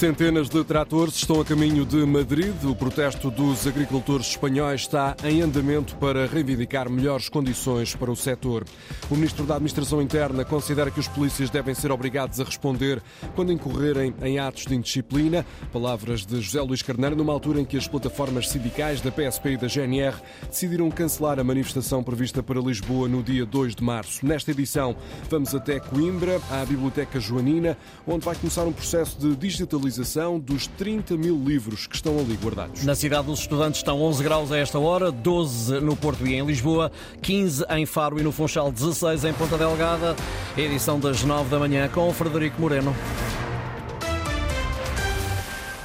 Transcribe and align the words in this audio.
Centenas 0.00 0.48
de 0.48 0.64
tratores 0.64 1.14
estão 1.14 1.42
a 1.42 1.44
caminho 1.44 1.84
de 1.84 2.06
Madrid. 2.06 2.54
O 2.64 2.74
protesto 2.74 3.30
dos 3.30 3.66
agricultores 3.66 4.28
espanhóis 4.28 4.80
está 4.80 5.14
em 5.22 5.42
andamento 5.42 5.94
para 5.96 6.24
reivindicar 6.24 6.88
melhores 6.88 7.28
condições 7.28 7.94
para 7.94 8.10
o 8.10 8.16
setor. 8.16 8.64
O 9.10 9.14
ministro 9.14 9.44
da 9.44 9.56
Administração 9.56 10.00
Interna 10.00 10.42
considera 10.42 10.90
que 10.90 10.98
os 10.98 11.06
polícias 11.06 11.50
devem 11.50 11.74
ser 11.74 11.92
obrigados 11.92 12.40
a 12.40 12.44
responder 12.44 13.02
quando 13.36 13.52
incorrerem 13.52 14.14
em 14.22 14.38
atos 14.38 14.64
de 14.64 14.74
indisciplina. 14.74 15.44
Palavras 15.70 16.24
de 16.24 16.40
José 16.40 16.62
Luís 16.62 16.80
Carneiro, 16.80 17.14
numa 17.14 17.34
altura 17.34 17.60
em 17.60 17.64
que 17.66 17.76
as 17.76 17.86
plataformas 17.86 18.48
sindicais 18.48 19.02
da 19.02 19.12
PSP 19.12 19.50
e 19.50 19.56
da 19.58 19.68
GNR 19.68 20.16
decidiram 20.48 20.90
cancelar 20.90 21.38
a 21.38 21.44
manifestação 21.44 22.02
prevista 22.02 22.42
para 22.42 22.58
Lisboa 22.58 23.06
no 23.06 23.22
dia 23.22 23.44
2 23.44 23.74
de 23.74 23.84
março. 23.84 24.24
Nesta 24.24 24.50
edição, 24.50 24.96
vamos 25.28 25.54
até 25.54 25.78
Coimbra, 25.78 26.40
à 26.50 26.64
Biblioteca 26.64 27.20
Joanina, 27.20 27.76
onde 28.06 28.24
vai 28.24 28.34
começar 28.34 28.64
um 28.64 28.72
processo 28.72 29.18
de 29.18 29.36
digitalização 29.36 29.89
dos 30.38 30.66
30 30.66 31.16
mil 31.16 31.36
livros 31.36 31.86
que 31.86 31.94
estão 31.94 32.18
ali 32.18 32.36
guardados. 32.36 32.84
Na 32.84 32.94
cidade, 32.94 33.30
os 33.30 33.40
estudantes 33.40 33.80
estão 33.80 34.00
11 34.02 34.22
graus 34.22 34.52
a 34.52 34.58
esta 34.58 34.78
hora, 34.78 35.10
12 35.10 35.80
no 35.80 35.96
Porto 35.96 36.26
e 36.26 36.34
em 36.34 36.44
Lisboa, 36.44 36.92
15 37.22 37.64
em 37.70 37.86
Faro 37.86 38.18
e 38.20 38.22
no 38.22 38.32
Funchal, 38.32 38.70
16 38.70 39.24
em 39.24 39.32
Ponta 39.32 39.56
Delgada. 39.56 40.14
Edição 40.56 41.00
das 41.00 41.22
9 41.22 41.50
da 41.50 41.58
manhã 41.58 41.88
com 41.88 42.08
o 42.08 42.12
Frederico 42.12 42.60
Moreno. 42.60 42.94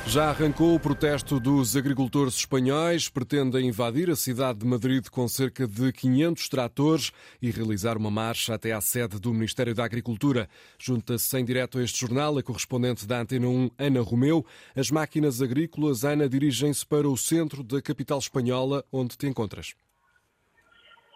Já 0.07 0.29
arrancou 0.29 0.75
o 0.75 0.79
protesto 0.79 1.39
dos 1.39 1.75
agricultores 1.75 2.35
espanhóis. 2.35 3.09
Pretendem 3.09 3.67
invadir 3.67 4.09
a 4.09 4.15
cidade 4.15 4.59
de 4.59 4.65
Madrid 4.65 5.09
com 5.09 5.27
cerca 5.27 5.67
de 5.67 5.91
500 5.91 6.47
tratores 6.47 7.11
e 7.41 7.49
realizar 7.49 7.97
uma 7.97 8.11
marcha 8.11 8.53
até 8.53 8.71
à 8.71 8.79
sede 8.79 9.19
do 9.19 9.33
Ministério 9.33 9.73
da 9.73 9.83
Agricultura. 9.83 10.47
Junta-se 10.79 11.37
em 11.37 11.43
direto 11.43 11.79
a 11.79 11.83
este 11.83 11.99
jornal 11.99 12.37
a 12.37 12.43
correspondente 12.43 13.07
da 13.07 13.17
Antena 13.17 13.47
1, 13.47 13.71
Ana 13.79 14.01
Romeu. 14.01 14.45
As 14.77 14.91
máquinas 14.91 15.41
agrícolas, 15.41 16.05
Ana, 16.05 16.29
dirigem-se 16.29 16.85
para 16.87 17.09
o 17.09 17.17
centro 17.17 17.63
da 17.63 17.81
capital 17.81 18.19
espanhola, 18.19 18.85
onde 18.93 19.17
te 19.17 19.27
encontras. 19.27 19.75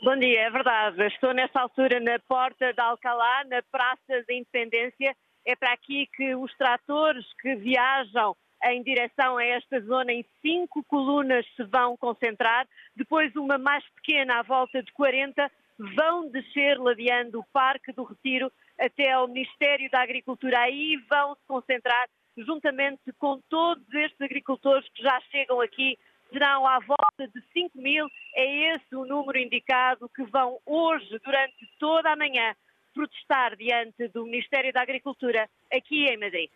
Bom 0.01 0.17
dia, 0.17 0.41
é 0.41 0.49
verdade. 0.49 1.05
Estou 1.07 1.33
nesta 1.33 1.61
altura 1.61 1.99
na 1.99 2.19
porta 2.27 2.73
de 2.73 2.81
Alcalá, 2.81 3.43
na 3.45 3.61
Praça 3.71 4.25
da 4.27 4.33
Independência. 4.33 5.15
É 5.45 5.55
para 5.55 5.73
aqui 5.73 6.07
que 6.15 6.35
os 6.35 6.51
tratores 6.57 7.25
que 7.39 7.55
viajam 7.55 8.35
em 8.65 8.83
direção 8.83 9.37
a 9.37 9.45
esta 9.45 9.79
zona 9.81 10.11
em 10.11 10.25
cinco 10.41 10.83
colunas 10.83 11.45
se 11.55 11.63
vão 11.63 11.95
concentrar, 11.97 12.67
depois 12.95 13.35
uma 13.35 13.57
mais 13.57 13.83
pequena 13.89 14.39
à 14.39 14.43
volta 14.43 14.83
de 14.83 14.91
40 14.93 15.49
vão 15.95 16.29
descer 16.29 16.77
ladeando 16.77 17.39
o 17.39 17.45
Parque 17.53 17.93
do 17.93 18.03
Retiro 18.03 18.51
até 18.77 19.11
ao 19.11 19.27
Ministério 19.27 19.89
da 19.89 20.01
Agricultura. 20.01 20.59
Aí 20.59 20.97
vão 21.09 21.35
se 21.35 21.41
concentrar 21.47 22.09
juntamente 22.37 23.11
com 23.17 23.39
todos 23.49 23.83
estes 23.93 24.21
agricultores 24.21 24.87
que 24.89 25.03
já 25.03 25.19
chegam 25.31 25.61
aqui, 25.61 25.97
serão 26.31 26.67
à 26.67 26.79
volta 26.79 27.27
de 27.27 27.41
5 27.53 27.77
mil, 27.77 28.07
é 28.35 28.75
esse 28.75 28.95
o 28.95 29.05
número 29.05 29.37
indicado 29.37 30.09
que 30.09 30.23
vão 30.23 30.59
hoje, 30.65 31.19
durante 31.23 31.69
toda 31.79 32.11
a 32.11 32.15
manhã, 32.15 32.55
protestar 32.93 33.55
diante 33.55 34.07
do 34.09 34.25
Ministério 34.25 34.73
da 34.73 34.81
Agricultura 34.81 35.49
aqui 35.71 36.05
em 36.05 36.17
Madrid. 36.17 36.49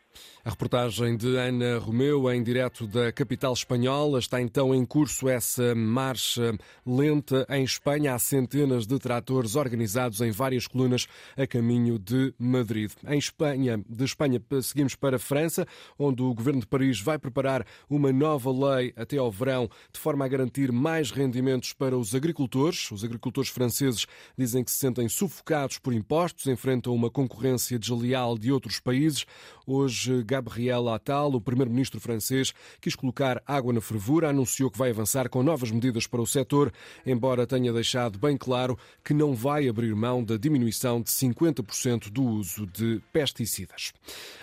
A 0.46 0.50
reportagem 0.50 1.16
de 1.16 1.38
Ana 1.38 1.78
Romeu, 1.80 2.30
em 2.30 2.44
direto 2.44 2.86
da 2.86 3.14
capital 3.14 3.54
espanhola. 3.54 4.20
Está 4.20 4.42
então 4.42 4.76
em 4.76 4.86
curso 4.86 5.30
essa 5.30 5.74
marcha 5.74 6.54
lenta 6.86 7.46
em 7.50 7.64
Espanha. 7.64 8.14
Há 8.14 8.20
centenas 8.20 8.86
de 8.86 9.00
tratores 9.00 9.56
organizados 9.56 10.20
em 10.20 10.32
várias 10.32 10.68
colunas 10.68 11.08
a 11.38 11.48
caminho 11.48 11.98
de 11.98 12.34
Madrid. 12.38 12.92
Em 13.08 13.18
Espanha, 13.18 13.82
de 13.88 14.04
Espanha 14.04 14.42
seguimos 14.62 14.96
para 14.96 15.16
a 15.16 15.20
França, 15.20 15.66
onde 15.98 16.22
o 16.22 16.34
governo 16.34 16.60
de 16.60 16.68
Paris 16.68 17.00
vai 17.00 17.18
preparar 17.18 17.66
uma 17.90 18.12
nova 18.12 18.52
lei 18.52 18.94
até 18.98 19.18
ao 19.18 19.32
verão, 19.32 19.70
de 19.94 20.00
forma 20.00 20.26
a 20.26 20.28
garantir 20.28 20.74
mais 20.74 21.10
rendimentos 21.10 21.72
para 21.72 21.98
os 21.98 22.14
agricultores. 22.14 22.92
Os 22.92 23.04
agricultores 23.06 23.50
franceses 23.50 24.06
dizem 24.38 24.64
que 24.64 24.72
se 24.72 24.78
sentem 24.78 25.08
sufocados 25.08 25.80
por 25.80 25.94
impostos, 25.94 26.48
enfrentam 26.48 26.94
uma 26.94 27.10
concorrência 27.10 27.80
desleal 27.80 28.38
de 28.38 28.52
outros 28.52 28.82
países. 28.82 29.26
Hoje, 29.66 30.24
Gabriel 30.24 30.90
Attal, 30.90 31.32
o 31.34 31.40
primeiro-ministro 31.40 32.00
francês, 32.00 32.54
quis 32.82 32.96
colocar 32.96 33.42
água 33.48 33.72
na 33.72 33.80
fervura, 33.80 34.30
anunciou 34.30 34.70
que 34.70 34.78
vai 34.78 34.90
avançar 34.90 35.30
com 35.30 35.42
novas 35.42 35.72
medidas 35.72 36.06
para 36.06 36.22
o 36.22 36.28
setor, 36.28 36.72
embora 37.06 37.48
tenha 37.48 37.72
deixado 37.72 38.20
bem 38.20 38.36
claro 38.36 38.78
que 39.04 39.14
não 39.14 39.34
vai 39.34 39.70
abrir 39.70 39.96
mão 39.96 40.22
da 40.22 40.36
diminuição 40.36 41.02
de 41.02 41.10
50% 41.10 42.10
do 42.10 42.24
uso 42.24 42.68
de 42.68 43.02
pesticidas. 43.14 43.94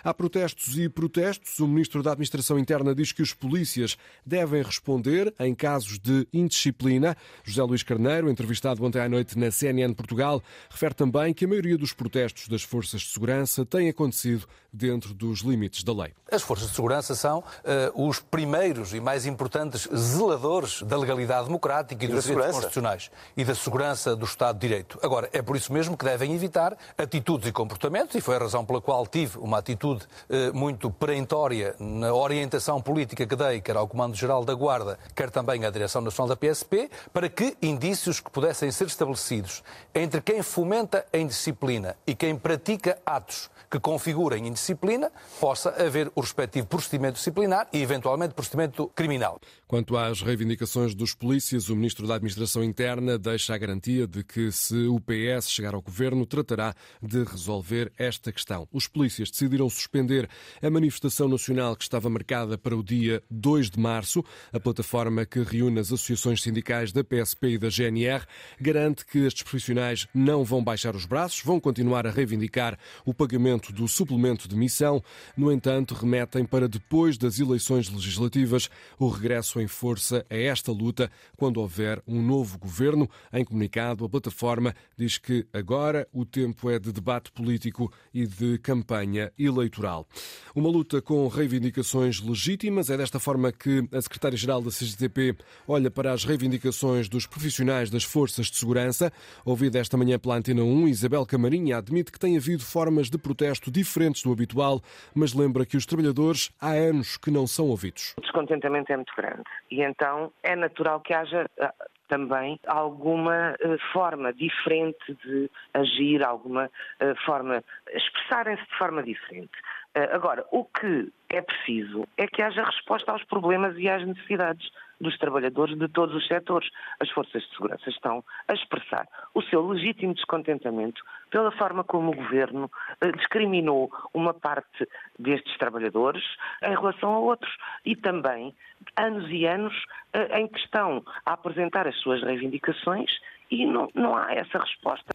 Há 0.02 0.14
protestos 0.14 0.78
e 0.78 0.88
protestos. 0.88 1.58
O 1.58 1.68
ministro 1.68 2.02
da 2.02 2.12
Administração 2.12 2.58
Interna 2.58 2.94
diz 2.94 3.12
que 3.12 3.22
os 3.22 3.34
polícias 3.34 3.98
devem 4.24 4.62
responder 4.62 5.34
em 5.38 5.54
casos 5.54 5.98
de 5.98 6.26
indisciplina. 6.32 7.14
José 7.44 7.62
Luís 7.62 7.82
Carneiro, 7.82 8.30
entrevistado 8.30 8.82
ontem 8.82 9.00
à 9.00 9.08
noite 9.08 9.38
na 9.38 9.50
CNN 9.50 9.92
Portugal, 9.92 10.42
refere 10.70 10.94
também 10.94 11.34
que 11.34 11.44
a 11.44 11.48
maioria 11.48 11.76
dos 11.76 11.92
protestos 11.92 12.48
das 12.48 12.62
forças 12.62 13.02
de 13.02 13.08
segurança 13.08 13.66
tem 13.66 13.88
acontecido 13.88 14.46
dentro 14.72 15.09
dos 15.12 15.40
limites 15.40 15.82
da 15.82 15.92
lei. 15.92 16.12
As 16.30 16.42
forças 16.42 16.68
de 16.68 16.74
segurança 16.74 17.14
são 17.14 17.38
uh, 17.40 18.08
os 18.08 18.20
primeiros 18.20 18.94
e 18.94 19.00
mais 19.00 19.26
importantes 19.26 19.88
zeladores 19.94 20.82
da 20.82 20.96
legalidade 20.96 21.46
democrática 21.46 22.04
e, 22.04 22.08
e 22.08 22.10
dos 22.10 22.24
direitos 22.24 22.52
constitucionais 22.52 23.10
e 23.36 23.44
da 23.44 23.54
segurança 23.54 24.14
do 24.16 24.24
Estado 24.24 24.58
de 24.58 24.66
Direito. 24.66 24.98
Agora, 25.02 25.28
é 25.32 25.42
por 25.42 25.56
isso 25.56 25.72
mesmo 25.72 25.96
que 25.96 26.04
devem 26.04 26.34
evitar 26.34 26.76
atitudes 26.96 27.48
e 27.48 27.52
comportamentos, 27.52 28.14
e 28.14 28.20
foi 28.20 28.36
a 28.36 28.38
razão 28.38 28.64
pela 28.64 28.80
qual 28.80 29.06
tive 29.06 29.38
uma 29.38 29.58
atitude 29.58 30.04
uh, 30.28 30.56
muito 30.56 30.90
perentória 30.90 31.74
na 31.78 32.12
orientação 32.12 32.80
política 32.80 33.26
que 33.26 33.36
dei, 33.36 33.60
quer 33.60 33.76
ao 33.76 33.88
Comando-Geral 33.88 34.44
da 34.44 34.54
Guarda, 34.54 34.98
quer 35.14 35.30
também 35.30 35.64
à 35.64 35.70
Direção 35.70 36.00
Nacional 36.00 36.28
da 36.28 36.36
PSP, 36.36 36.90
para 37.12 37.28
que 37.28 37.56
indícios 37.62 38.20
que 38.20 38.30
pudessem 38.30 38.70
ser 38.70 38.86
estabelecidos 38.86 39.62
entre 39.94 40.20
quem 40.20 40.42
fomenta 40.42 41.04
a 41.12 41.18
indisciplina 41.18 41.96
e 42.06 42.14
quem 42.14 42.36
pratica 42.36 42.98
atos 43.04 43.50
que 43.70 43.78
configurem 43.78 44.48
indisciplina, 44.48 44.99
possa 45.38 45.70
haver 45.70 46.10
o 46.14 46.20
respectivo 46.20 46.66
procedimento 46.66 47.14
disciplinar 47.14 47.68
e, 47.72 47.80
eventualmente, 47.80 48.34
procedimento 48.34 48.88
criminal. 48.88 49.40
Quanto 49.66 49.96
às 49.96 50.20
reivindicações 50.20 50.94
dos 50.96 51.14
polícias, 51.14 51.68
o 51.68 51.76
Ministro 51.76 52.06
da 52.06 52.16
Administração 52.16 52.64
Interna 52.64 53.16
deixa 53.16 53.54
a 53.54 53.58
garantia 53.58 54.04
de 54.06 54.24
que, 54.24 54.50
se 54.50 54.88
o 54.88 54.98
PS 54.98 55.48
chegar 55.48 55.74
ao 55.74 55.80
governo, 55.80 56.26
tratará 56.26 56.74
de 57.00 57.22
resolver 57.22 57.92
esta 57.96 58.32
questão. 58.32 58.66
Os 58.72 58.88
polícias 58.88 59.30
decidiram 59.30 59.70
suspender 59.70 60.28
a 60.60 60.68
manifestação 60.68 61.28
nacional 61.28 61.76
que 61.76 61.84
estava 61.84 62.10
marcada 62.10 62.58
para 62.58 62.76
o 62.76 62.82
dia 62.82 63.22
2 63.30 63.70
de 63.70 63.78
março. 63.78 64.24
A 64.52 64.58
plataforma 64.58 65.24
que 65.24 65.40
reúne 65.40 65.78
as 65.78 65.92
associações 65.92 66.42
sindicais 66.42 66.92
da 66.92 67.04
PSP 67.04 67.50
e 67.50 67.58
da 67.58 67.68
GNR 67.68 68.24
garante 68.60 69.06
que 69.06 69.18
estes 69.18 69.44
profissionais 69.44 70.08
não 70.12 70.42
vão 70.42 70.64
baixar 70.64 70.96
os 70.96 71.06
braços, 71.06 71.42
vão 71.44 71.60
continuar 71.60 72.08
a 72.08 72.10
reivindicar 72.10 72.76
o 73.04 73.14
pagamento 73.14 73.72
do 73.72 73.86
suplemento 73.86 74.48
de 74.48 74.56
missão. 74.56 74.89
No 75.36 75.52
entanto, 75.52 75.94
remetem 75.94 76.44
para 76.44 76.68
depois 76.68 77.18
das 77.18 77.38
eleições 77.38 77.88
legislativas 77.90 78.70
o 78.98 79.08
regresso 79.08 79.60
em 79.60 79.68
força 79.68 80.24
a 80.30 80.36
esta 80.36 80.72
luta 80.72 81.10
quando 81.36 81.60
houver 81.60 82.02
um 82.06 82.22
novo 82.22 82.58
governo. 82.58 83.08
Em 83.32 83.44
comunicado, 83.44 84.04
a 84.04 84.08
plataforma 84.08 84.74
diz 84.96 85.18
que 85.18 85.46
agora 85.52 86.08
o 86.12 86.24
tempo 86.24 86.70
é 86.70 86.78
de 86.78 86.92
debate 86.92 87.30
político 87.30 87.92
e 88.12 88.26
de 88.26 88.58
campanha 88.58 89.30
eleitoral. 89.38 90.06
Uma 90.54 90.68
luta 90.68 91.02
com 91.02 91.28
reivindicações 91.28 92.20
legítimas. 92.20 92.88
É 92.90 92.96
desta 92.96 93.20
forma 93.20 93.52
que 93.52 93.86
a 93.92 94.00
secretária-geral 94.00 94.62
da 94.62 94.70
CGTP 94.70 95.36
olha 95.68 95.90
para 95.90 96.12
as 96.12 96.24
reivindicações 96.24 97.08
dos 97.08 97.26
profissionais 97.26 97.90
das 97.90 98.04
forças 98.04 98.46
de 98.46 98.56
segurança. 98.56 99.12
Ouvida 99.44 99.78
esta 99.78 99.96
manhã 99.96 100.18
pela 100.18 100.36
Antena 100.36 100.62
1, 100.62 100.88
Isabel 100.88 101.26
Camarinha 101.26 101.78
admite 101.78 102.12
que 102.12 102.18
tem 102.18 102.36
havido 102.36 102.64
formas 102.64 103.10
de 103.10 103.18
protesto 103.18 103.70
diferentes 103.70 104.22
do 104.22 104.32
habitual, 104.32 104.79
mas 105.14 105.34
lembra 105.34 105.66
que 105.66 105.76
os 105.76 105.86
trabalhadores 105.86 106.50
há 106.60 106.70
anos 106.70 107.16
que 107.16 107.30
não 107.30 107.46
são 107.46 107.68
ouvidos. 107.68 108.14
O 108.18 108.20
descontentamento 108.20 108.92
é 108.92 108.96
muito 108.96 109.12
grande 109.16 109.42
e 109.70 109.82
então 109.82 110.32
é 110.42 110.56
natural 110.56 111.00
que 111.00 111.14
haja 111.14 111.46
ah, 111.60 111.74
também 112.10 112.58
alguma 112.66 113.56
uh, 113.64 113.78
forma 113.92 114.32
diferente 114.32 115.16
de 115.24 115.48
agir, 115.72 116.22
alguma 116.24 116.66
uh, 116.66 117.24
forma, 117.24 117.62
expressarem-se 117.92 118.64
de 118.64 118.76
forma 118.76 119.02
diferente. 119.02 119.56
Uh, 119.96 120.12
agora, 120.14 120.44
o 120.50 120.64
que 120.64 121.10
é 121.28 121.40
preciso 121.40 122.06
é 122.16 122.26
que 122.26 122.42
haja 122.42 122.64
resposta 122.64 123.12
aos 123.12 123.22
problemas 123.24 123.78
e 123.78 123.88
às 123.88 124.04
necessidades 124.04 124.68
dos 125.00 125.16
trabalhadores 125.18 125.78
de 125.78 125.88
todos 125.88 126.14
os 126.14 126.26
setores. 126.26 126.68
As 127.00 127.08
forças 127.10 127.42
de 127.42 127.50
segurança 127.50 127.88
estão 127.88 128.24
a 128.48 128.54
expressar 128.54 129.08
o 129.34 129.42
seu 129.42 129.66
legítimo 129.66 130.14
descontentamento 130.14 131.02
pela 131.30 131.50
forma 131.52 131.84
como 131.84 132.10
o 132.10 132.16
governo 132.16 132.70
eh, 133.00 133.12
discriminou 133.12 133.90
uma 134.12 134.34
parte 134.34 134.86
destes 135.18 135.56
trabalhadores 135.58 136.24
em 136.62 136.74
relação 136.74 137.14
a 137.14 137.18
outros 137.18 137.54
e 137.84 137.96
também 137.96 138.54
anos 138.96 139.28
e 139.30 139.46
anos 139.46 139.74
eh, 140.12 140.40
em 140.40 140.48
que 140.48 140.58
estão 140.58 141.02
a 141.24 141.32
apresentar 141.32 141.86
as 141.86 141.96
suas 142.00 142.22
reivindicações 142.22 143.10
e 143.50 143.66
não, 143.66 143.88
não 143.94 144.16
há 144.16 144.32
essa 144.34 144.58
resposta. 144.58 145.14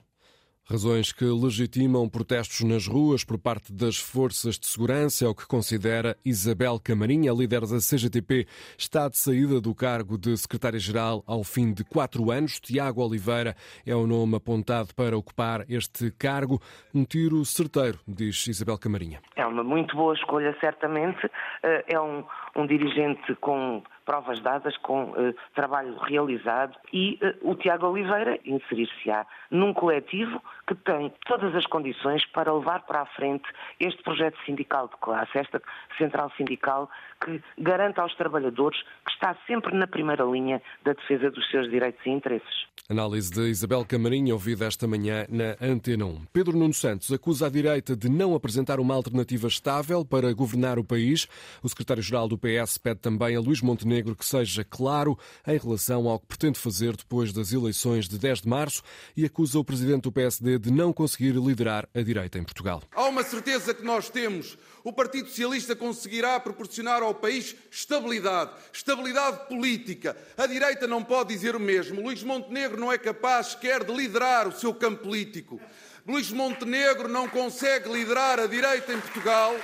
Razões 0.68 1.12
que 1.12 1.24
legitimam 1.26 2.10
protestos 2.10 2.62
nas 2.62 2.88
ruas 2.88 3.24
por 3.24 3.38
parte 3.38 3.72
das 3.72 3.98
forças 3.98 4.58
de 4.58 4.66
segurança 4.66 5.24
é 5.24 5.28
o 5.28 5.36
que 5.36 5.46
considera 5.48 6.18
Isabel 6.26 6.80
Camarinha, 6.84 7.32
líder 7.32 7.62
da 7.62 7.78
CGTP. 7.78 8.48
Está 8.76 9.08
de 9.08 9.16
saída 9.16 9.62
do 9.62 9.76
cargo 9.76 10.18
de 10.18 10.36
secretária-geral 10.36 11.24
ao 11.28 11.44
fim 11.44 11.72
de 11.72 11.84
quatro 11.84 12.32
anos. 12.32 12.60
Tiago 12.60 13.06
Oliveira 13.06 13.56
é 13.86 13.96
o 13.96 14.08
nome 14.08 14.38
apontado 14.38 14.96
para 14.96 15.16
ocupar 15.16 15.66
este 15.70 16.10
cargo. 16.10 16.60
Um 16.96 17.06
tiro 17.06 17.46
certeiro, 17.46 18.00
diz 18.08 18.48
Isabel 18.48 18.80
Camarinha. 18.80 19.20
É 19.36 19.46
uma 19.46 19.64
muito 19.64 19.96
boa 19.96 20.16
escolha, 20.16 20.58
certamente. 20.60 21.30
Eh, 21.62 21.86
é 21.90 22.00
um, 22.00 22.24
um 22.56 22.66
dirigente 22.66 23.36
com 23.36 23.84
provas 24.06 24.40
dadas, 24.40 24.78
com 24.78 25.06
uh, 25.06 25.36
trabalho 25.54 25.98
realizado 25.98 26.78
e 26.94 27.19
uh, 27.22 27.52
o 27.52 27.56
Tiago 27.56 27.88
Oliveira 27.88 28.40
inserir-se-á 28.46 29.25
num 29.50 29.74
coletivo 29.74 30.42
que 30.68 30.75
tem 30.75 31.12
todas 31.25 31.56
as 31.56 31.66
condições 31.66 32.25
para 32.28 32.54
levar 32.54 32.81
para 32.84 33.02
a 33.02 33.06
frente 33.06 33.46
este 33.80 34.02
projeto 34.04 34.38
sindical 34.46 34.88
de 34.88 34.98
classe, 34.98 35.38
esta 35.38 35.62
central 35.98 36.31
sindical 36.38 36.90
que 37.24 37.42
garanta 37.57 38.02
aos 38.02 38.16
trabalhadores 38.16 38.81
que 39.06 39.12
está 39.12 39.36
sempre 39.48 39.75
na 39.75 39.88
primeira 39.88 40.24
linha 40.24 40.62
da 40.84 40.94
defesa 40.94 41.31
dos 41.31 41.50
seus 41.50 41.69
direitos 41.69 42.06
e 42.06 42.10
interesses. 42.10 42.75
Análise 42.88 43.32
de 43.32 43.50
Isabel 43.50 43.84
Camarinha, 43.84 44.32
ouvida 44.32 44.64
esta 44.66 44.88
manhã 44.88 45.26
na 45.28 45.56
Antena 45.60 46.06
1. 46.06 46.26
Pedro 46.32 46.56
Nuno 46.56 46.72
Santos 46.72 47.12
acusa 47.12 47.48
a 47.48 47.50
direita 47.50 47.96
de 47.96 48.08
não 48.08 48.36
apresentar 48.36 48.80
uma 48.80 48.94
alternativa 48.94 49.48
estável 49.48 50.06
para 50.06 50.32
governar 50.34 50.78
o 50.78 50.84
país. 50.84 51.28
O 51.64 51.70
secretário-geral 51.70 52.28
do 52.28 52.38
PS 52.38 52.78
pede 52.78 53.00
também 53.00 53.36
a 53.36 53.40
Luís 53.40 53.60
Montenegro 53.60 54.16
que 54.16 54.24
seja 54.24 54.64
claro 54.64 55.18
em 55.48 55.58
relação 55.58 56.08
ao 56.08 56.20
que 56.20 56.28
pretende 56.28 56.60
fazer 56.60 56.96
depois 56.96 57.34
das 57.34 57.52
eleições 57.52 58.08
de 58.08 58.20
10 58.20 58.42
de 58.42 58.48
março 58.48 58.84
e 59.18 59.26
acusa 59.26 59.58
o 59.58 59.66
presidente 59.66 60.04
do 60.04 60.12
PSD 60.12 60.60
de 60.60 60.70
não 60.70 60.94
conseguir 60.94 61.31
liderar 61.31 61.90
a 61.92 62.02
direita 62.04 62.38
em 62.38 62.44
Portugal. 62.44 62.84
Há 62.96 63.06
uma 63.06 63.24
certeza 63.24 63.74
que 63.74 63.84
nós 63.84 64.12
temos. 64.12 64.60
O 64.86 64.94
Partido 64.94 65.28
Socialista 65.30 65.76
conseguirá 65.76 66.40
proporcionar 66.40 67.02
ao 67.02 67.16
país 67.16 67.56
estabilidade, 67.72 68.52
estabilidade 68.72 69.48
política. 69.48 70.16
A 70.38 70.46
direita 70.46 70.86
não 70.86 71.04
pode 71.04 71.34
dizer 71.34 71.56
o 71.56 71.60
mesmo. 71.60 72.04
Luís 72.04 72.22
Montenegro 72.22 72.80
não 72.80 72.94
é 72.94 72.98
capaz 73.00 73.48
sequer 73.48 73.84
de 73.84 73.92
liderar 73.92 74.48
o 74.48 74.52
seu 74.52 74.76
campo 74.76 75.02
político. 75.02 75.60
Luís 76.08 76.30
Montenegro 76.30 77.08
não 77.08 77.28
consegue 77.28 77.92
liderar 77.92 78.40
a 78.40 78.46
direita 78.46 78.94
em 78.94 79.02
Portugal. 79.02 79.56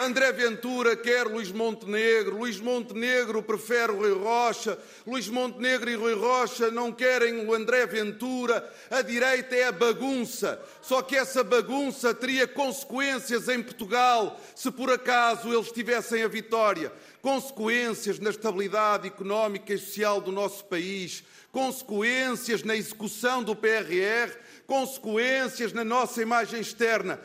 André 0.00 0.32
Ventura 0.32 0.96
quer 0.96 1.26
Luís 1.26 1.50
Montenegro, 1.52 2.38
Luís 2.38 2.58
Montenegro 2.58 3.42
prefere 3.42 3.92
Rui 3.92 4.12
Rocha, 4.12 4.78
Luís 5.06 5.28
Montenegro 5.28 5.90
e 5.90 5.94
Rui 5.94 6.14
Rocha 6.14 6.70
não 6.70 6.90
querem 6.90 7.46
o 7.46 7.54
André 7.54 7.86
Ventura. 7.86 8.68
A 8.90 9.02
direita 9.02 9.54
é 9.54 9.64
a 9.64 9.72
bagunça. 9.72 10.60
Só 10.80 11.02
que 11.02 11.16
essa 11.16 11.44
bagunça 11.44 12.14
teria 12.14 12.46
consequências 12.48 13.48
em 13.48 13.62
Portugal 13.62 14.40
se 14.54 14.70
por 14.70 14.90
acaso 14.90 15.52
eles 15.52 15.70
tivessem 15.70 16.22
a 16.22 16.28
vitória. 16.28 16.92
Consequências 17.20 18.18
na 18.18 18.30
estabilidade 18.30 19.06
económica 19.06 19.72
e 19.72 19.78
social 19.78 20.20
do 20.20 20.32
nosso 20.32 20.64
país, 20.64 21.22
consequências 21.52 22.62
na 22.62 22.74
execução 22.74 23.42
do 23.42 23.54
PRR 23.54 24.32
consequências 24.66 25.72
na 25.72 25.84
nossa 25.84 26.22
imagem 26.22 26.60
externa. 26.60 27.20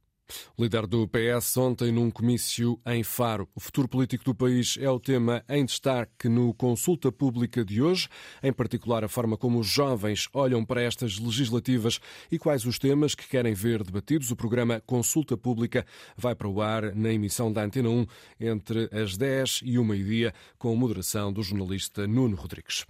Líder 0.58 0.88
do 0.88 1.08
PS 1.08 1.58
ontem 1.58 1.92
num 1.92 2.12
comício 2.12 2.80
em 2.86 3.04
Faro. 3.04 3.48
O 3.56 3.60
futuro 3.60 3.88
político 3.88 4.24
do 4.24 4.36
país 4.36 4.78
é 4.80 4.90
o 4.90 5.00
tema 5.00 5.44
em 5.48 5.66
destaque 5.66 6.28
no 6.28 6.54
Consulta 6.54 7.12
Pública 7.12 7.64
de 7.64 7.82
hoje, 7.82 8.10
em 8.44 8.52
particular 8.52 9.04
a 9.04 9.08
forma 9.08 9.38
como 9.38 9.60
os 9.60 9.68
jovens 9.68 10.28
olham 10.34 10.66
para 10.66 10.82
estas 10.82 11.18
legislativas 11.20 12.00
e 12.32 12.38
quais 12.38 12.66
os 12.66 12.78
temas 12.78 13.16
que 13.16 13.28
querem 13.28 13.54
ver 13.54 13.84
debatidos. 13.84 14.32
O 14.32 14.36
programa 14.36 14.82
Consulta 14.86 15.38
Pública 15.38 15.86
vai 16.18 16.36
para 16.36 16.48
o 16.48 16.62
ar 16.62 16.96
na 16.96 17.12
emissão 17.12 17.52
da 17.52 17.64
Antena 17.64 17.90
1 17.90 18.06
entre 18.40 18.90
as 18.92 19.16
10 19.16 19.62
e 19.64 19.78
o 19.80 19.86
meio-dia, 19.86 20.34
com 20.58 20.76
moderação 20.76 21.32
do 21.32 21.44
jornalista 21.44 22.08
Nuno 22.08 22.36
Rodrigues. 22.36 22.86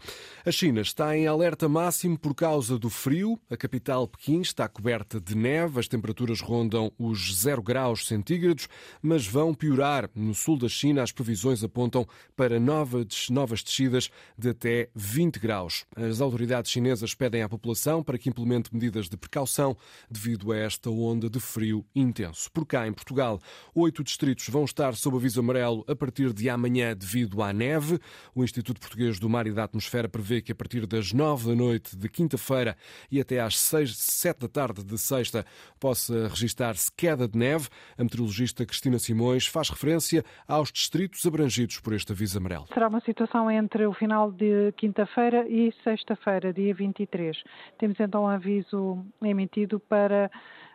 A 0.45 0.51
China 0.51 0.81
está 0.81 1.15
em 1.15 1.27
alerta 1.27 1.67
máximo 1.69 2.17
por 2.17 2.33
causa 2.33 2.79
do 2.79 2.89
frio. 2.89 3.39
A 3.49 3.57
capital 3.57 4.07
Pequim 4.07 4.41
está 4.41 4.67
coberta 4.67 5.19
de 5.19 5.35
neve, 5.35 5.79
as 5.79 5.87
temperaturas 5.87 6.41
rondam 6.41 6.91
os 6.97 7.26
0 7.33 7.61
graus 7.61 8.07
centígrados, 8.07 8.67
mas 9.01 9.25
vão 9.25 9.53
piorar. 9.53 10.09
No 10.15 10.33
sul 10.33 10.57
da 10.57 10.67
China, 10.67 11.03
as 11.03 11.11
previsões 11.11 11.63
apontam 11.63 12.07
para 12.35 12.59
novas, 12.59 13.29
novas 13.29 13.63
descidas 13.63 14.09
de 14.37 14.49
até 14.49 14.89
20 14.95 15.39
graus. 15.39 15.85
As 15.95 16.21
autoridades 16.21 16.71
chinesas 16.71 17.13
pedem 17.13 17.41
à 17.41 17.49
população 17.49 18.03
para 18.03 18.17
que 18.17 18.29
implemente 18.29 18.73
medidas 18.73 19.09
de 19.09 19.17
precaução 19.17 19.75
devido 20.09 20.51
a 20.51 20.57
esta 20.57 20.89
onda 20.89 21.29
de 21.29 21.39
frio 21.39 21.85
intenso. 21.95 22.51
Por 22.51 22.65
cá, 22.65 22.87
em 22.87 22.93
Portugal, 22.93 23.39
oito 23.73 24.03
distritos 24.03 24.47
vão 24.49 24.65
estar 24.65 24.95
sob 24.95 25.17
aviso 25.17 25.39
amarelo 25.39 25.83
a 25.87 25.95
partir 25.95 26.33
de 26.33 26.49
amanhã 26.49 26.95
devido 26.95 27.41
à 27.41 27.51
neve. 27.53 27.99
O 28.35 28.43
Instituto 28.43 28.79
Português 28.79 29.19
do 29.19 29.29
Mar 29.29 29.47
e 29.47 29.51
da 29.51 29.63
Atmosfera 29.63 30.09
prevê 30.09 30.41
que 30.41 30.51
a 30.51 30.55
partir 30.55 30.85
das 30.85 31.13
nove 31.13 31.49
da 31.49 31.55
noite 31.55 31.95
de 31.95 32.09
quinta-feira 32.09 32.75
e 33.09 33.19
até 33.19 33.39
às 33.39 33.57
seis, 33.57 33.95
sete 33.97 34.41
da 34.41 34.47
tarde 34.47 34.83
de 34.83 34.97
sexta 34.97 35.45
possa 35.79 36.27
registrar-se 36.27 36.91
queda 36.91 37.16
queda 37.17 37.27
de 37.27 37.37
neve. 37.37 37.67
A 37.97 38.03
meteorologista 38.03 38.65
Cristina 38.65 38.99
Simões 38.99 39.47
faz 39.47 39.69
referência 39.69 40.23
aos 40.47 40.71
distritos 40.71 41.25
abrangidos 41.25 41.79
por 41.79 41.93
este 41.93 42.11
aviso 42.11 42.37
amarelo. 42.37 42.67
Será 42.71 42.87
uma 42.87 43.01
situação 43.01 43.49
entre 43.49 43.85
o 43.87 43.93
final 43.93 44.31
de 44.31 44.71
quinta-feira 44.77 45.47
e 45.49 45.73
sexta-feira, 45.83 46.53
dia 46.53 46.73
23. 46.73 47.35
Temos 47.79 47.99
então 47.99 48.23
um 48.23 48.27
aviso 48.27 49.03
emitido 49.21 49.79
para 49.79 50.29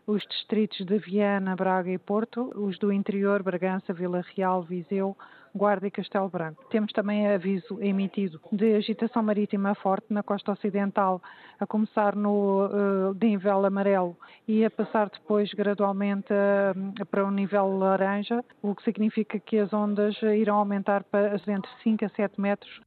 os 0.05 0.23
distritos 0.29 0.85
de 0.85 0.99
Viana, 0.99 1.55
Braga 1.55 1.91
e 1.91 1.99
Porto, 1.99 2.51
os 2.57 2.77
do 2.79 2.93
interior, 2.93 3.43
Bragança, 3.43 3.93
Vila 3.93 4.25
Real, 4.35 4.63
Viseu, 4.65 5.17
Guarda 5.55 5.87
e 5.87 5.91
Castelo 5.91 6.29
Branco. 6.29 6.65
Temos 6.71 6.93
também 6.93 7.29
aviso 7.29 7.79
emitido 7.81 8.41
de 8.51 8.75
agitação 8.75 9.23
marítima 9.23 9.75
forte 9.75 10.07
na 10.11 10.23
costa 10.23 10.53
ocidental, 10.53 11.21
a 11.61 11.67
começar 11.67 12.17
no 12.17 12.67
uh, 12.67 13.15
de 13.15 13.27
nível 13.27 13.65
amarelo 13.65 14.17
e 14.49 14.65
a 14.65 14.71
passar 14.71 15.11
depois 15.11 15.53
gradualmente 15.53 16.33
uh, 16.33 17.07
para 17.07 17.25
o 17.25 17.31
nível 17.31 17.79
laranja, 17.79 18.45
o 18.63 18.75
que 18.75 18.83
significa 18.83 19.39
que 19.39 19.59
as 19.59 19.73
ondas 19.73 20.17
irão 20.23 20.57
aumentar 20.57 21.05
para 21.05 21.35
entre 21.35 21.71
5 21.83 22.05
a 22.05 22.09
7 22.09 22.41
metros 22.41 22.81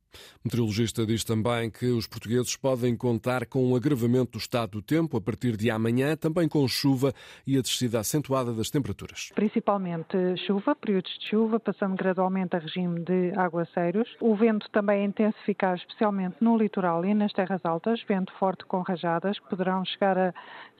o 0.43 0.45
meteorologista 0.45 1.05
diz 1.05 1.23
também 1.23 1.69
que 1.69 1.87
os 1.87 2.07
portugueses 2.07 2.55
podem 2.55 2.95
contar 2.95 3.45
com 3.45 3.65
um 3.65 3.75
agravamento 3.75 4.33
do 4.33 4.37
estado 4.37 4.71
do 4.71 4.81
tempo 4.81 5.17
a 5.17 5.21
partir 5.21 5.55
de 5.57 5.69
amanhã, 5.69 6.15
também 6.15 6.47
com 6.47 6.67
chuva 6.67 7.13
e 7.45 7.57
a 7.57 7.61
descida 7.61 7.99
acentuada 7.99 8.53
das 8.53 8.69
temperaturas. 8.69 9.31
Principalmente 9.35 10.17
chuva, 10.45 10.75
períodos 10.75 11.11
de 11.19 11.29
chuva, 11.29 11.59
passando 11.59 11.95
gradualmente 11.95 12.55
a 12.55 12.59
regime 12.59 12.99
de 13.01 13.31
aguaceiros. 13.37 14.07
O 14.19 14.35
vento 14.35 14.69
também 14.71 15.01
é 15.01 15.05
intensificar, 15.05 15.75
especialmente 15.75 16.37
no 16.41 16.57
litoral 16.57 17.05
e 17.05 17.13
nas 17.13 17.31
terras 17.33 17.63
altas, 17.63 18.01
vento 18.07 18.33
forte 18.39 18.65
com 18.65 18.81
rajadas, 18.81 19.39
que 19.39 19.49
poderão 19.49 19.83
chegar 19.85 20.17
a 20.17 20.33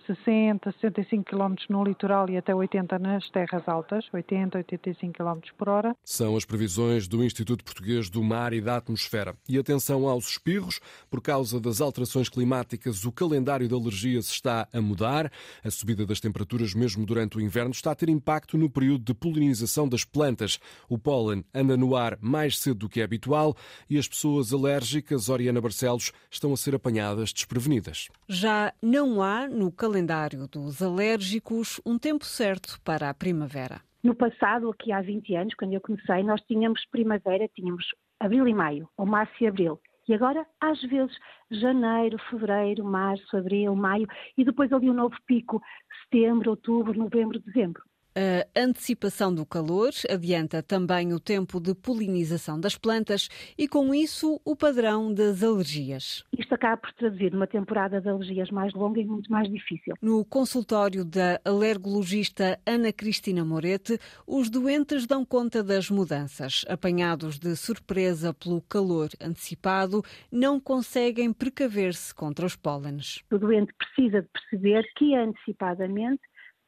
60, 0.06 0.72
65 0.80 1.24
km 1.24 1.56
no 1.70 1.84
litoral 1.84 2.30
e 2.30 2.38
até 2.38 2.54
80 2.54 3.00
nas 3.00 3.30
terras 3.30 3.68
altas, 3.68 4.06
80, 4.14 4.58
85 4.60 5.14
km 5.14 5.40
por 5.58 5.70
hora. 5.70 5.96
São 6.04 6.36
as 6.36 6.46
previsões 6.46 7.08
do 7.08 7.24
Instituto 7.24 7.64
Português 7.64 8.10
do 8.10 8.24
Mar 8.24 8.54
e 8.54 8.62
da 8.62 8.78
Atmosfera. 8.78 9.36
E 9.50 9.58
atenção 9.58 10.08
aos 10.08 10.30
espirros, 10.30 10.80
por 11.10 11.22
causa 11.22 11.60
das 11.60 11.82
alterações 11.82 12.30
climáticas, 12.30 13.06
o 13.06 13.12
calendário 13.12 13.68
de 13.68 13.74
alergias 13.74 14.28
está 14.28 14.68
a 14.72 14.82
mudar. 14.82 15.32
A 15.64 15.72
subida 15.72 16.06
das 16.06 16.20
temperaturas, 16.20 16.74
mesmo 16.74 17.06
durante 17.06 17.38
o 17.38 17.42
inverno, 17.42 17.72
está 17.72 17.92
a 17.92 17.96
ter 17.96 18.10
impacto 18.10 18.58
no 18.58 18.70
período 18.70 19.04
de 19.04 19.14
polinização 19.14 19.88
das 19.88 20.04
plantas. 20.04 20.60
O 20.88 20.98
pólen 20.98 21.44
anda 21.54 21.76
no 21.76 21.96
ar 21.96 22.18
mais 22.22 22.60
cedo 22.60 22.80
do 22.80 22.90
que 22.90 23.02
é 23.02 23.04
habitual 23.04 23.56
e 23.90 23.98
as 23.98 24.08
pessoas 24.08 24.54
alérgicas, 24.54 25.30
Oriana 25.30 25.62
Barcelos, 25.62 26.12
estão 26.30 26.54
a 26.54 26.58
ser 26.58 26.76
apanhadas 26.76 27.34
desprevenidas. 27.34 28.10
Já 28.28 28.74
não 28.82 29.22
há 29.22 29.48
no 29.48 29.72
calendário 29.72 29.95
calendário 29.96 30.46
dos 30.46 30.82
alérgicos 30.82 31.80
um 31.86 31.98
tempo 31.98 32.26
certo 32.26 32.78
para 32.84 33.10
a 33.10 33.14
primavera. 33.14 33.80
No 34.04 34.14
passado, 34.14 34.70
aqui 34.70 34.92
há 34.92 35.02
20 35.02 35.36
anos, 35.36 35.54
quando 35.56 35.72
eu 35.72 35.80
comecei, 35.80 36.22
nós 36.22 36.42
tínhamos 36.42 36.86
primavera, 36.92 37.48
tínhamos 37.56 37.86
abril 38.20 38.46
e 38.46 38.54
maio, 38.54 38.90
ou 38.98 39.06
março 39.06 39.34
e 39.42 39.48
abril. 39.48 39.80
E 40.06 40.14
agora, 40.14 40.46
às 40.60 40.82
vezes, 40.82 41.16
janeiro, 41.50 42.18
fevereiro, 42.30 42.84
março, 42.84 43.38
abril, 43.38 43.74
maio, 43.74 44.06
e 44.38 44.44
depois 44.44 44.72
ali 44.74 44.90
um 44.90 44.94
novo 44.94 45.16
pico, 45.26 45.62
setembro, 46.04 46.52
outubro, 46.52 46.94
novembro, 46.94 47.40
dezembro. 47.40 47.82
A 48.18 48.48
antecipação 48.58 49.36
do 49.36 49.46
calor 49.46 49.92
adianta 50.10 50.64
também 50.64 51.12
o 51.12 51.20
tempo 51.20 51.60
de 51.60 51.76
polinização 51.76 52.58
das 52.58 52.78
plantas 52.78 53.28
e, 53.58 53.68
com 53.68 53.94
isso, 53.94 54.40
o 54.46 54.56
padrão 54.56 55.14
das 55.14 55.44
alergias. 55.44 56.24
Isto 56.32 56.56
acaba 56.56 56.78
por 56.78 56.94
traduzir 56.94 57.36
uma 57.36 57.46
temporada 57.46 58.00
de 58.00 58.08
alergias 58.08 58.50
mais 58.52 58.74
longa 58.74 59.02
e 59.02 59.06
muito 59.06 59.30
mais 59.30 59.52
difícil. 59.52 59.96
No 60.02 60.24
consultório 60.24 61.04
da 61.04 61.42
alergologista 61.44 62.58
Ana 62.66 62.94
Cristina 62.94 63.44
Moretti, 63.44 64.00
os 64.26 64.50
doentes 64.50 65.06
dão 65.06 65.26
conta 65.26 65.62
das 65.62 65.90
mudanças. 65.90 66.64
Apanhados 66.70 67.38
de 67.38 67.54
surpresa 67.58 68.34
pelo 68.34 68.62
calor 68.62 69.10
antecipado, 69.20 70.02
não 70.32 70.58
conseguem 70.58 71.34
precaver-se 71.34 72.16
contra 72.16 72.46
os 72.46 72.56
pólenes. 72.56 73.22
O 73.30 73.38
doente 73.38 73.74
precisa 73.74 74.22
de 74.22 74.30
perceber 74.30 74.88
que 74.96 75.14
antecipadamente 75.14 76.22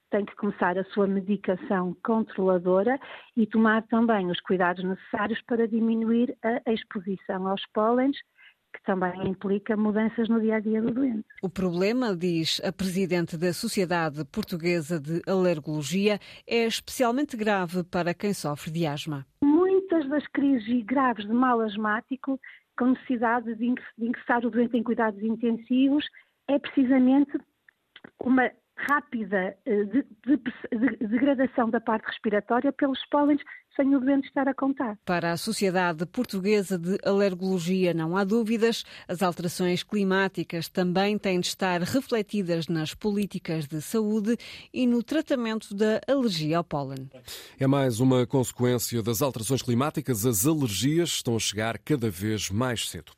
tem 0.09 0.25
que 0.25 0.35
começar 0.35 0.77
a 0.77 0.83
sua 0.85 1.07
medicação 1.07 1.95
controladora 2.03 2.99
e 3.35 3.45
tomar 3.45 3.83
também 3.87 4.29
os 4.29 4.39
cuidados 4.41 4.83
necessários 4.83 5.41
para 5.43 5.67
diminuir 5.67 6.37
a 6.43 6.71
exposição 6.71 7.47
aos 7.47 7.65
pólenes 7.73 8.17
que 8.73 8.83
também 8.83 9.27
implica 9.27 9.75
mudanças 9.75 10.29
no 10.29 10.39
dia 10.39 10.57
a 10.57 10.59
dia 10.59 10.81
do 10.81 10.91
doente. 10.91 11.25
O 11.41 11.49
problema, 11.49 12.15
diz 12.15 12.61
a 12.63 12.71
presidente 12.71 13.37
da 13.37 13.53
Sociedade 13.53 14.23
Portuguesa 14.25 14.99
de 14.99 15.21
Alergologia, 15.27 16.19
é 16.47 16.65
especialmente 16.65 17.35
grave 17.35 17.83
para 17.83 18.13
quem 18.13 18.33
sofre 18.33 18.71
de 18.71 18.85
asma. 18.85 19.25
Muitas 19.41 20.07
das 20.09 20.27
crises 20.27 20.85
graves 20.85 21.25
de 21.25 21.33
mal 21.33 21.59
asmático, 21.61 22.39
com 22.77 22.87
necessidade 22.87 23.55
de 23.55 23.73
ingressar 23.97 24.45
o 24.45 24.49
doente 24.49 24.77
em 24.77 24.83
cuidados 24.83 25.21
intensivos, 25.21 26.05
é 26.47 26.59
precisamente 26.59 27.37
uma 28.19 28.51
rápida 28.77 29.57
eh, 29.65 29.84
de, 29.86 30.05
de, 30.25 30.38
de, 30.38 31.07
degradação 31.07 31.69
da 31.69 31.81
parte 31.81 32.05
respiratória 32.05 32.72
pelos 32.72 33.03
pólenes 33.10 33.41
sem 33.75 33.96
o 33.96 34.00
doente 34.00 34.27
estar 34.27 34.48
a 34.48 34.53
contar. 34.53 34.98
Para 35.05 35.31
a 35.31 35.38
Sociedade 35.38 36.05
Portuguesa 36.05 36.77
de 36.79 36.98
Alergologia 37.03 37.93
não 37.93 38.17
há 38.17 38.24
dúvidas, 38.24 38.84
as 39.07 39.22
alterações 39.22 39.84
climáticas 39.84 40.67
também 40.67 41.17
têm 41.17 41.39
de 41.39 41.48
estar 41.48 41.81
refletidas 41.81 42.67
nas 42.67 42.93
políticas 42.93 43.67
de 43.67 43.81
saúde 43.81 44.36
e 44.74 44.88
no 44.88 45.03
tratamento 45.03 45.75
da 45.75 46.01
alergia 46.07 46.57
ao 46.57 46.63
pólen. 46.63 47.10
É 47.60 47.67
mais 47.67 48.00
uma 48.00 48.25
consequência 48.25 49.03
das 49.03 49.22
alterações 49.22 49.62
climáticas, 49.62 50.25
as 50.25 50.46
alergias 50.46 51.10
estão 51.10 51.36
a 51.36 51.39
chegar 51.39 51.77
cada 51.77 52.10
vez 52.10 52.50
mais 52.50 52.89
cedo. 52.89 53.12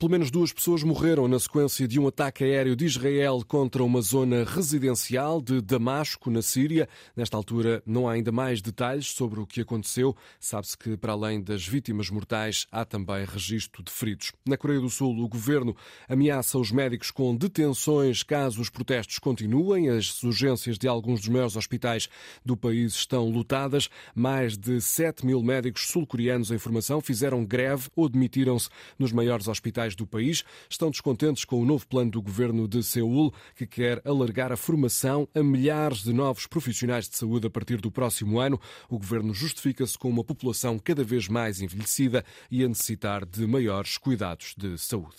Pelo 0.00 0.12
menos 0.12 0.30
duas 0.30 0.50
pessoas 0.50 0.82
morreram 0.82 1.28
na 1.28 1.38
sequência 1.38 1.86
de 1.86 2.00
um 2.00 2.08
ataque 2.08 2.42
aéreo 2.42 2.74
de 2.74 2.86
Israel 2.86 3.42
contra 3.46 3.84
uma 3.84 4.00
zona 4.00 4.44
residencial 4.44 5.42
de 5.42 5.60
Damasco, 5.60 6.30
na 6.30 6.40
Síria. 6.40 6.88
Nesta 7.14 7.36
altura, 7.36 7.82
não 7.84 8.08
há 8.08 8.12
ainda 8.12 8.32
mais 8.32 8.62
detalhes 8.62 9.08
sobre 9.08 9.40
o 9.40 9.46
que 9.46 9.60
aconteceu. 9.60 10.16
Sabe-se 10.40 10.78
que, 10.78 10.96
para 10.96 11.12
além 11.12 11.42
das 11.42 11.66
vítimas 11.66 12.08
mortais, 12.08 12.66
há 12.72 12.82
também 12.82 13.26
registro 13.26 13.82
de 13.82 13.92
feridos. 13.92 14.32
Na 14.48 14.56
Coreia 14.56 14.80
do 14.80 14.88
Sul, 14.88 15.22
o 15.22 15.28
governo 15.28 15.76
ameaça 16.08 16.56
os 16.56 16.72
médicos 16.72 17.10
com 17.10 17.36
detenções 17.36 18.22
caso 18.22 18.62
os 18.62 18.70
protestos 18.70 19.18
continuem. 19.18 19.90
As 19.90 20.22
urgências 20.22 20.78
de 20.78 20.88
alguns 20.88 21.20
dos 21.20 21.28
maiores 21.28 21.56
hospitais 21.56 22.08
do 22.42 22.56
país 22.56 22.94
estão 22.94 23.28
lotadas. 23.28 23.90
Mais 24.14 24.56
de 24.56 24.80
7 24.80 25.26
mil 25.26 25.42
médicos 25.42 25.88
sul-coreanos 25.88 26.50
em 26.50 26.56
formação 26.56 27.02
fizeram 27.02 27.44
greve 27.44 27.90
ou 27.94 28.08
demitiram-se 28.08 28.70
nos 28.98 29.12
maiores 29.12 29.46
hospitais 29.46 29.89
do 29.94 30.06
país 30.06 30.44
estão 30.68 30.90
descontentes 30.90 31.44
com 31.44 31.60
o 31.60 31.64
novo 31.64 31.86
plano 31.86 32.10
do 32.10 32.22
governo 32.22 32.66
de 32.66 32.82
Seul, 32.82 33.32
que 33.54 33.66
quer 33.66 34.00
alargar 34.04 34.52
a 34.52 34.56
formação 34.56 35.28
a 35.34 35.42
milhares 35.42 36.02
de 36.02 36.12
novos 36.12 36.46
profissionais 36.46 37.08
de 37.08 37.16
saúde 37.16 37.46
a 37.46 37.50
partir 37.50 37.80
do 37.80 37.90
próximo 37.90 38.38
ano. 38.38 38.60
O 38.88 38.98
governo 38.98 39.34
justifica-se 39.34 39.98
com 39.98 40.08
uma 40.08 40.24
população 40.24 40.78
cada 40.78 41.02
vez 41.04 41.28
mais 41.28 41.60
envelhecida 41.60 42.24
e 42.50 42.64
a 42.64 42.68
necessitar 42.68 43.24
de 43.24 43.46
maiores 43.46 43.98
cuidados 43.98 44.54
de 44.56 44.76
saúde. 44.78 45.16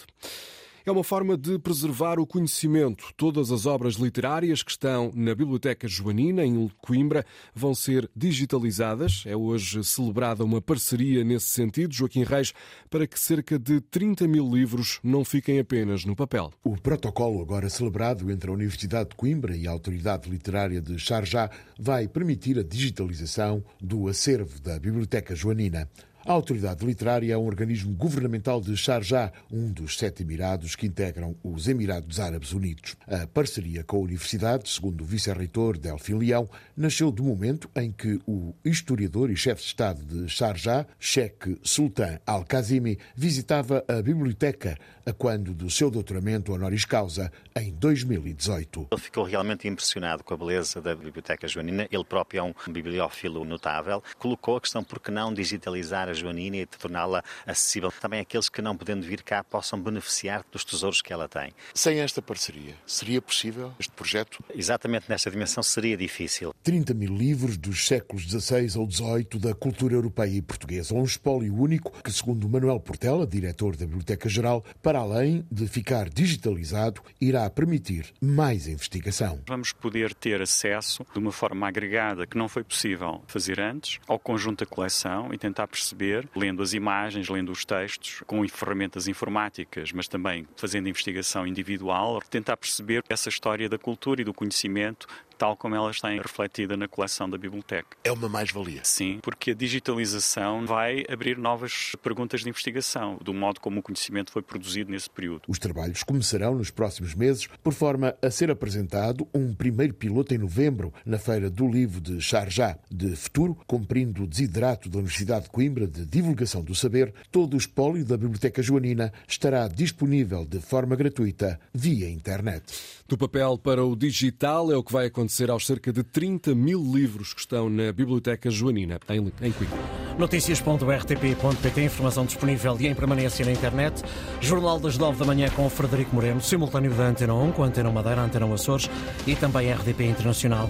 É 0.83 0.91
uma 0.91 1.03
forma 1.03 1.37
de 1.37 1.59
preservar 1.59 2.19
o 2.19 2.25
conhecimento. 2.25 3.13
Todas 3.15 3.51
as 3.51 3.67
obras 3.67 3.95
literárias 3.95 4.63
que 4.63 4.71
estão 4.71 5.11
na 5.13 5.35
Biblioteca 5.35 5.87
Joanina, 5.87 6.43
em 6.43 6.71
Coimbra, 6.81 7.23
vão 7.53 7.75
ser 7.75 8.09
digitalizadas. 8.15 9.23
É 9.27 9.35
hoje 9.35 9.83
celebrada 9.83 10.43
uma 10.43 10.59
parceria 10.59 11.23
nesse 11.23 11.49
sentido, 11.49 11.93
Joaquim 11.93 12.23
Reis, 12.23 12.51
para 12.89 13.05
que 13.05 13.19
cerca 13.19 13.59
de 13.59 13.79
30 13.79 14.27
mil 14.27 14.49
livros 14.49 14.99
não 15.03 15.23
fiquem 15.23 15.59
apenas 15.59 16.03
no 16.03 16.15
papel. 16.15 16.51
O 16.63 16.75
protocolo, 16.75 17.41
agora 17.41 17.69
celebrado 17.69 18.31
entre 18.31 18.49
a 18.49 18.53
Universidade 18.53 19.11
de 19.11 19.15
Coimbra 19.15 19.55
e 19.55 19.67
a 19.67 19.71
Autoridade 19.71 20.29
Literária 20.29 20.81
de 20.81 20.97
Sharjah, 20.97 21.51
vai 21.79 22.07
permitir 22.07 22.57
a 22.57 22.63
digitalização 22.63 23.63
do 23.79 24.07
acervo 24.07 24.59
da 24.59 24.79
Biblioteca 24.79 25.35
Joanina. 25.35 25.87
A 26.23 26.33
Autoridade 26.33 26.85
Literária 26.85 27.33
é 27.33 27.37
um 27.37 27.47
organismo 27.47 27.95
governamental 27.95 28.61
de 28.61 28.77
Sharjah, 28.77 29.33
um 29.51 29.71
dos 29.71 29.97
sete 29.97 30.21
Emirados 30.21 30.75
que 30.75 30.85
integram 30.85 31.35
os 31.43 31.67
Emirados 31.67 32.19
Árabes 32.19 32.53
Unidos. 32.53 32.95
A 33.07 33.25
parceria 33.25 33.83
com 33.83 33.97
a 33.97 34.01
Universidade, 34.01 34.69
segundo 34.69 35.01
o 35.01 35.05
vice-reitor 35.05 35.79
Delfim 35.79 36.19
Leão, 36.19 36.47
nasceu 36.77 37.11
do 37.11 37.23
momento 37.23 37.67
em 37.75 37.91
que 37.91 38.19
o 38.27 38.53
historiador 38.63 39.31
e 39.31 39.35
chefe 39.35 39.63
de 39.63 39.67
Estado 39.67 40.05
de 40.05 40.29
Sharjah, 40.29 40.85
Sheikh 40.99 41.57
Sultan 41.63 42.19
Al-Kazimi, 42.25 42.99
visitava 43.15 43.83
a 43.87 43.99
biblioteca 44.03 44.77
a 45.03 45.13
quando 45.13 45.55
do 45.55 45.71
seu 45.71 45.89
doutoramento 45.89 46.53
honoris 46.53 46.85
causa 46.85 47.31
em 47.55 47.73
2018. 47.73 48.89
Ele 48.91 49.01
ficou 49.01 49.23
realmente 49.23 49.67
impressionado 49.67 50.23
com 50.23 50.35
a 50.35 50.37
beleza 50.37 50.79
da 50.79 50.95
Biblioteca 50.95 51.47
Joanina. 51.47 51.87
Ele 51.91 52.03
próprio 52.03 52.39
é 52.39 52.43
um 52.43 52.53
bibliófilo 52.71 53.43
notável. 53.43 54.03
Colocou 54.19 54.57
a 54.57 54.61
questão 54.61 54.83
por 54.83 54.99
que 54.99 55.09
não 55.09 55.33
digitalizar 55.33 56.10
a 56.11 56.13
Joanina 56.13 56.57
e 56.57 56.65
torná-la 56.65 57.23
acessível 57.45 57.91
também 57.91 58.19
àqueles 58.19 58.49
que 58.49 58.61
não 58.61 58.75
podendo 58.75 59.05
vir 59.05 59.23
cá 59.23 59.43
possam 59.43 59.81
beneficiar 59.81 60.43
dos 60.51 60.63
tesouros 60.63 61.01
que 61.01 61.11
ela 61.11 61.27
tem. 61.27 61.53
Sem 61.73 61.99
esta 61.99 62.21
parceria, 62.21 62.75
seria 62.85 63.21
possível 63.21 63.73
este 63.79 63.91
projeto? 63.93 64.43
Exatamente 64.53 65.05
nesta 65.09 65.31
dimensão 65.31 65.63
seria 65.63 65.97
difícil. 65.97 66.53
30 66.63 66.93
mil 66.93 67.15
livros 67.15 67.57
dos 67.57 67.87
séculos 67.87 68.23
XVI 68.23 68.77
ou 68.77 68.89
XVIII 68.89 69.39
da 69.39 69.53
cultura 69.53 69.93
europeia 69.93 70.37
e 70.37 70.41
portuguesa. 70.41 70.93
Um 70.93 71.03
espólio 71.03 71.53
único 71.55 71.91
que, 72.03 72.11
segundo 72.11 72.47
Manuel 72.49 72.79
Portela, 72.79 73.25
diretor 73.25 73.75
da 73.75 73.85
Biblioteca 73.85 74.27
Geral, 74.29 74.63
para 74.81 74.99
além 74.99 75.45
de 75.51 75.67
ficar 75.67 76.09
digitalizado, 76.09 77.01
irá 77.19 77.49
permitir 77.49 78.13
mais 78.21 78.67
investigação. 78.67 79.41
Vamos 79.47 79.71
poder 79.71 80.13
ter 80.13 80.41
acesso 80.41 81.05
de 81.13 81.19
uma 81.19 81.31
forma 81.31 81.67
agregada 81.67 82.27
que 82.27 82.37
não 82.37 82.49
foi 82.49 82.63
possível 82.63 83.23
fazer 83.27 83.59
antes 83.59 83.99
ao 84.07 84.19
conjunto 84.19 84.65
da 84.65 84.65
coleção 84.65 85.33
e 85.33 85.37
tentar 85.37 85.67
perceber 85.67 86.00
perceber, 86.01 86.27
lendo 86.35 86.63
as 86.63 86.73
imagens, 86.73 87.29
lendo 87.29 87.51
os 87.51 87.63
textos, 87.63 88.23
com 88.25 88.47
ferramentas 88.47 89.07
informáticas, 89.07 89.91
mas 89.91 90.07
também 90.07 90.47
fazendo 90.55 90.89
investigação 90.89 91.45
individual, 91.45 92.19
tentar 92.29 92.57
perceber 92.57 93.03
essa 93.07 93.29
história 93.29 93.69
da 93.69 93.77
cultura 93.77 94.21
e 94.21 94.25
do 94.25 94.33
conhecimento 94.33 95.07
tal 95.41 95.57
como 95.57 95.73
ela 95.73 95.89
está 95.89 96.07
refletida 96.07 96.77
na 96.77 96.87
coleção 96.87 97.27
da 97.27 97.35
biblioteca. 97.35 97.97
É 98.03 98.11
uma 98.11 98.29
mais-valia. 98.29 98.81
Sim, 98.83 99.17
porque 99.23 99.49
a 99.49 99.53
digitalização 99.55 100.67
vai 100.67 101.03
abrir 101.09 101.35
novas 101.35 101.95
perguntas 102.03 102.41
de 102.41 102.49
investigação, 102.49 103.17
do 103.19 103.33
modo 103.33 103.59
como 103.59 103.79
o 103.79 103.81
conhecimento 103.81 104.31
foi 104.31 104.43
produzido 104.43 104.91
nesse 104.91 105.09
período. 105.09 105.41
Os 105.47 105.57
trabalhos 105.57 106.03
começarão 106.03 106.53
nos 106.53 106.69
próximos 106.69 107.15
meses, 107.15 107.47
por 107.63 107.73
forma 107.73 108.15
a 108.21 108.29
ser 108.29 108.51
apresentado 108.51 109.27
um 109.33 109.51
primeiro 109.51 109.95
piloto 109.95 110.31
em 110.31 110.37
novembro, 110.37 110.93
na 111.03 111.17
Feira 111.17 111.49
do 111.49 111.67
Livro 111.67 111.99
de 111.99 112.21
Sharjah. 112.21 112.77
De 112.91 113.15
futuro, 113.15 113.57
cumprindo 113.65 114.25
o 114.25 114.27
desidrato 114.27 114.89
da 114.89 114.99
Universidade 114.99 115.45
de 115.45 115.49
Coimbra 115.49 115.87
de 115.87 116.05
divulgação 116.05 116.61
do 116.63 116.75
saber, 116.75 117.11
todo 117.31 117.55
o 117.55 117.57
espólio 117.57 118.05
da 118.05 118.15
Biblioteca 118.15 118.61
Joanina 118.61 119.11
estará 119.27 119.67
disponível 119.67 120.45
de 120.45 120.59
forma 120.59 120.95
gratuita 120.95 121.59
via 121.73 122.07
internet. 122.07 122.61
Do 123.07 123.17
papel 123.17 123.57
para 123.57 123.83
o 123.83 123.95
digital 123.95 124.71
é 124.71 124.77
o 124.77 124.83
que 124.83 124.93
vai 124.93 125.07
acontecer 125.07 125.30
acontecer 125.31 125.49
aos 125.49 125.65
cerca 125.65 125.93
de 125.93 126.03
30 126.03 126.53
mil 126.53 126.83
livros 126.83 127.33
que 127.33 127.39
estão 127.39 127.69
na 127.69 127.93
Biblioteca 127.93 128.51
Joanina, 128.51 128.99
em, 129.09 129.51
Coimbra. 129.53 129.77
Notícias.rtp.pt, 130.19 131.81
informação 131.81 132.25
disponível 132.25 132.75
e 132.79 132.87
em 132.87 132.93
permanência 132.93 133.45
na 133.45 133.51
internet. 133.51 134.03
Jornal 134.41 134.77
das 134.79 134.97
9 134.97 135.19
da 135.19 135.25
manhã 135.25 135.49
com 135.51 135.69
Frederico 135.69 136.13
Moreno, 136.13 136.41
simultâneo 136.41 136.93
da 136.93 137.07
Antena 137.07 137.33
1, 137.33 137.53
com 137.53 137.63
Antena 137.63 137.89
Madeira, 137.89 138.21
Antena 138.21 138.53
Açores 138.53 138.89
e 139.25 139.33
também 139.35 139.71
RDP 139.71 140.03
Internacional. 140.03 140.69